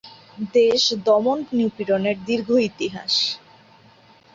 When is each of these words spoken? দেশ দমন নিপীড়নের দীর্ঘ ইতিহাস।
দেশ 0.53 0.83
দমন 1.05 1.39
নিপীড়নের 1.57 2.17
দীর্ঘ 2.27 2.49
ইতিহাস। 2.69 3.13